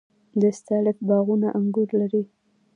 [0.39, 2.23] د استالف باغونه انګور لري.